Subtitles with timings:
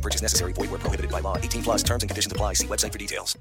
[0.00, 0.54] No purchase necessary.
[0.54, 1.36] Void where prohibited by law.
[1.36, 2.54] 18 plus terms and conditions apply.
[2.54, 3.38] See website for details.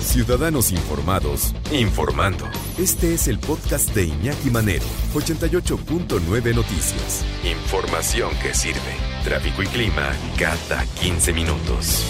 [0.00, 2.44] Ciudadanos informados, informando.
[2.78, 7.24] Este es el podcast de Iñaki Manero, 88.9 Noticias.
[7.44, 8.96] Información que sirve.
[9.22, 12.04] Tráfico y clima cada 15 minutos.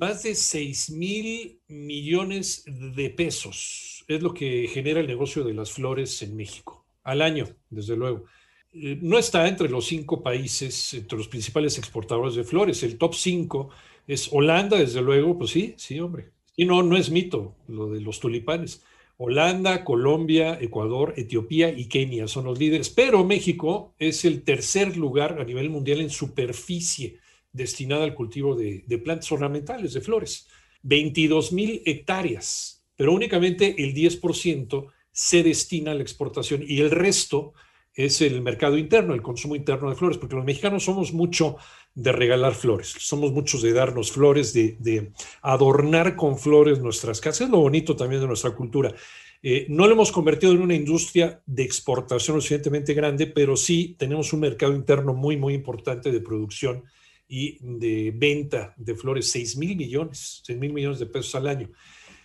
[0.00, 5.70] Más de 6 mil millones de pesos es lo que genera el negocio de las
[5.70, 6.84] flores en México.
[7.04, 8.24] Al año, desde luego.
[8.72, 12.82] Eh, no está entre los cinco países, entre los principales exportadores de flores.
[12.82, 13.70] El top 5
[14.06, 16.30] es Holanda, desde luego, pues sí, sí, hombre.
[16.56, 18.82] Y no, no es mito lo de los tulipanes.
[19.16, 25.38] Holanda, Colombia, Ecuador, Etiopía y Kenia son los líderes, pero México es el tercer lugar
[25.40, 27.18] a nivel mundial en superficie
[27.52, 30.48] destinada al cultivo de, de plantas ornamentales, de flores.
[30.82, 37.52] 22 mil hectáreas, pero únicamente el 10% se destina a la exportación y el resto
[37.94, 41.56] es el mercado interno, el consumo interno de flores, porque los mexicanos somos mucho
[41.94, 47.50] de regalar flores, somos muchos de darnos flores, de, adornar con flores nuestras casas, es
[47.50, 48.94] lo bonito también de nuestra cultura.
[49.42, 54.32] Eh, no lo hemos convertido en una industria de exportación suficientemente grande, pero sí tenemos
[54.32, 56.84] un mercado interno muy, muy importante de producción
[57.26, 61.70] y de venta de flores, 6 mil millones, 6 mil millones de pesos al año.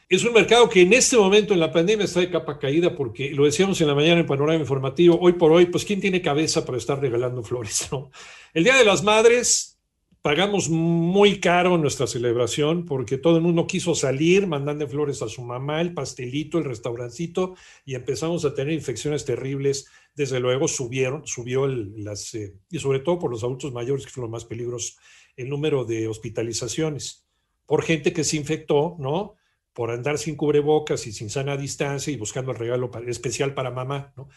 [0.08, 3.32] Es un mercado que en este momento en la pandemia está de capa caída porque
[3.32, 6.64] lo decíamos en la mañana en Panorama Informativo, hoy por hoy, pues ¿quién tiene cabeza
[6.64, 7.88] para estar regalando flores?
[7.92, 8.12] No?
[8.54, 9.80] El Día de las Madres
[10.22, 15.42] pagamos muy caro nuestra celebración porque todo el mundo quiso salir mandando flores a su
[15.42, 19.88] mamá, el pastelito, el restaurancito y empezamos a tener infecciones terribles.
[20.14, 24.12] Desde luego subieron, subió el, las, eh, y sobre todo por los adultos mayores, que
[24.12, 25.00] fue más peligroso,
[25.36, 27.26] el número de hospitalizaciones
[27.66, 29.36] por gente que se infectó, ¿no?
[29.76, 34.14] Por andar sin cubrebocas y sin sana distancia y buscando el regalo especial para mamá.
[34.16, 34.30] ¿no?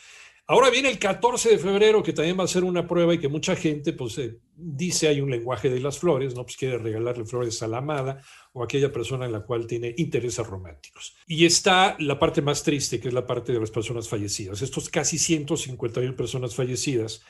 [0.49, 3.28] Ahora viene el 14 de febrero, que también va a ser una prueba y que
[3.28, 6.43] mucha gente pues, eh, dice hay un lenguaje de las flores, ¿no?
[6.43, 8.21] Pues quiere regalarle flores a la amada
[8.53, 11.15] o a aquella persona en la cual tiene intereses románticos.
[11.27, 14.60] Y está la parte más triste, que es la parte de las personas fallecidas.
[14.60, 17.22] Estos casi 150 mil personas fallecidas.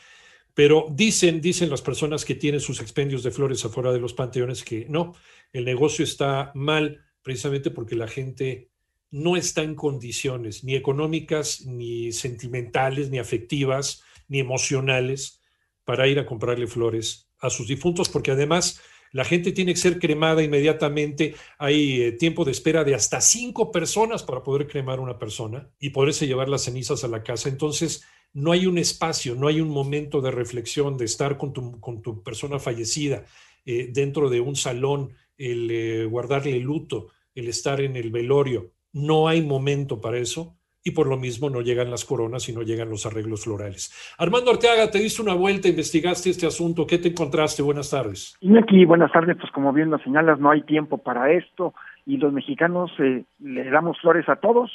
[0.55, 4.65] Pero dicen, dicen las personas que tienen sus expendios de flores afuera de los panteones
[4.65, 5.15] que no,
[5.53, 8.69] el negocio está mal precisamente porque la gente
[9.11, 15.41] no está en condiciones ni económicas, ni sentimentales, ni afectivas, ni emocionales
[15.85, 18.81] para ir a comprarle flores a sus difuntos, porque además
[19.13, 21.35] la gente tiene que ser cremada inmediatamente.
[21.59, 25.91] Hay eh, tiempo de espera de hasta cinco personas para poder cremar una persona y
[25.91, 27.49] poderse llevar las cenizas a la casa.
[27.49, 28.05] Entonces,
[28.35, 32.03] no hay un espacio, no hay un momento de reflexión, de estar con tu, con
[32.03, 33.25] tu persona fallecida
[33.65, 38.73] eh, dentro de un salón, el eh, guardarle luto, el estar en el velorio.
[38.93, 42.63] No hay momento para eso y por lo mismo no llegan las coronas y no
[42.63, 44.15] llegan los arreglos florales.
[44.19, 46.87] Armando Arteaga, te diste una vuelta, investigaste este asunto.
[46.87, 47.63] ¿Qué te encontraste?
[47.63, 48.37] Buenas tardes.
[48.41, 49.37] Iñaki, buenas tardes.
[49.39, 51.75] Pues como bien lo señalas, no hay tiempo para esto
[52.07, 54.71] y los mexicanos eh, le damos flores a todos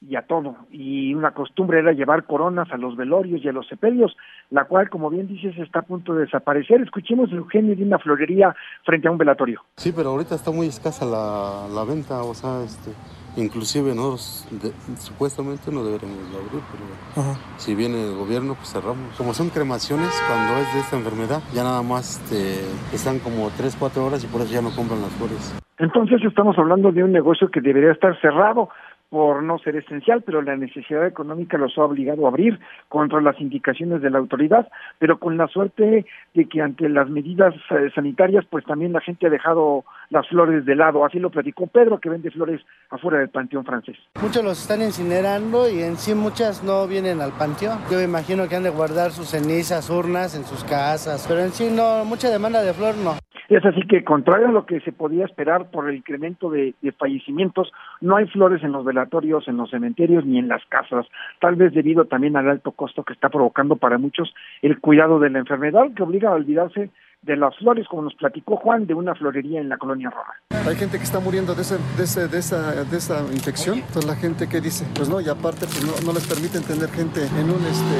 [0.00, 0.56] y a todo.
[0.70, 4.16] Y una costumbre era llevar coronas a los velorios y a los sepelios,
[4.50, 6.80] la cual, como bien dices, está a punto de desaparecer.
[6.80, 8.54] Escuchemos a Eugenio de una florería
[8.84, 9.62] frente a un velatorio.
[9.76, 12.92] Sí, pero ahorita está muy escasa la, la venta, o sea, este,
[13.36, 17.38] inclusive nosotros de, supuestamente no deberíamos de abrir, pero Ajá.
[17.56, 19.16] si viene el gobierno, pues cerramos.
[19.16, 22.60] Como son cremaciones, cuando es de esta enfermedad, ya nada más este,
[22.94, 25.58] están como 3, 4 horas y por eso ya no compran las flores.
[25.78, 28.68] Entonces estamos hablando de un negocio que debería estar cerrado
[29.10, 32.58] por no ser esencial, pero la necesidad económica los ha obligado a abrir
[32.88, 36.04] contra las indicaciones de la autoridad, pero con la suerte
[36.34, 40.64] de que ante las medidas eh, sanitarias, pues también la gente ha dejado las flores
[40.66, 41.04] de lado.
[41.04, 42.60] Así lo platicó Pedro, que vende flores
[42.90, 43.96] afuera del Panteón francés.
[44.20, 47.78] Muchos los están incinerando y en sí muchas no vienen al Panteón.
[47.90, 51.50] Yo me imagino que han de guardar sus cenizas, urnas en sus casas, pero en
[51.50, 53.16] sí no, mucha demanda de flor no.
[53.48, 56.92] Es así que, contrario a lo que se podía esperar por el incremento de, de,
[56.92, 57.72] fallecimientos,
[58.02, 61.06] no hay flores en los velatorios, en los cementerios ni en las casas,
[61.40, 65.30] tal vez debido también al alto costo que está provocando para muchos el cuidado de
[65.30, 66.90] la enfermedad, que obliga a olvidarse
[67.22, 70.34] de las flores, como nos platicó Juan, de una florería en la colonia Roma.
[70.68, 74.06] Hay gente que está muriendo de, ese, de, ese, de, esa, de esa infección, entonces
[74.06, 77.24] la gente que dice, pues no, y aparte pues no, no les permiten tener gente
[77.26, 77.98] en un, este,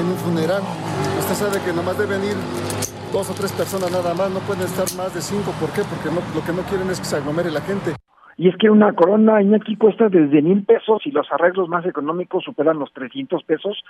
[0.00, 0.62] en un funeral.
[1.18, 2.36] Usted sabe que nomás deben ir
[3.12, 5.52] dos o tres personas nada más, no pueden estar más de cinco.
[5.60, 5.82] ¿Por qué?
[5.82, 7.94] Porque no, lo que no quieren es que se aglomere la gente.
[8.38, 12.44] Y es que una corona Iñaki cuesta desde mil pesos y los arreglos más económicos
[12.44, 13.82] superan los 300 pesos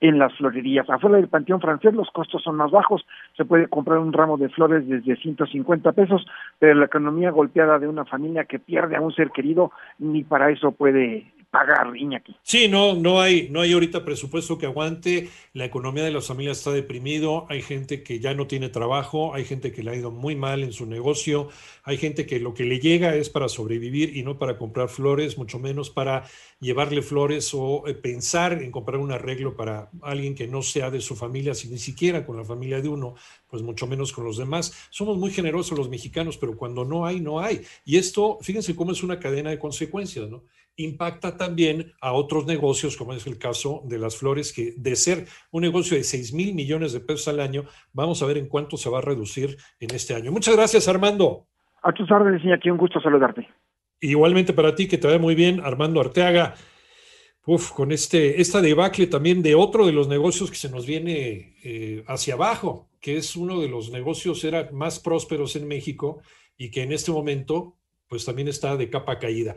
[0.00, 0.90] en las florerías.
[0.90, 3.06] Afuera del Panteón Francés los costos son más bajos.
[3.34, 6.26] Se puede comprar un ramo de flores desde 150 pesos,
[6.58, 10.50] pero la economía golpeada de una familia que pierde a un ser querido ni para
[10.50, 12.34] eso puede pagar, Iñaki.
[12.42, 16.58] Sí, no, no hay, no hay ahorita presupuesto que aguante, la economía de las familias
[16.58, 20.10] está deprimido, hay gente que ya no tiene trabajo, hay gente que le ha ido
[20.10, 21.50] muy mal en su negocio,
[21.84, 25.38] hay gente que lo que le llega es para sobrevivir y no para comprar flores,
[25.38, 26.24] mucho menos para
[26.58, 31.00] llevarle flores o eh, pensar en comprar un arreglo para alguien que no sea de
[31.00, 33.14] su familia, si ni siquiera con la familia de uno,
[33.54, 34.88] pues mucho menos con los demás.
[34.90, 37.60] Somos muy generosos los mexicanos, pero cuando no hay, no hay.
[37.84, 40.42] Y esto, fíjense cómo es una cadena de consecuencias, ¿no?
[40.76, 45.26] impacta también a otros negocios, como es el caso de las flores, que de ser
[45.52, 47.62] un negocio de 6 mil millones de pesos al año,
[47.92, 50.32] vamos a ver en cuánto se va a reducir en este año.
[50.32, 51.46] Muchas gracias, Armando.
[51.80, 53.48] A tus órdenes, aquí un gusto saludarte.
[54.00, 56.56] Igualmente para ti, que te vaya muy bien, Armando Arteaga.
[57.46, 61.54] Uf, con este, esta debacle también de otro de los negocios que se nos viene
[61.62, 66.22] eh, hacia abajo, que es uno de los negocios era más prósperos en México
[66.56, 67.76] y que en este momento,
[68.08, 69.54] pues también está de capa caída.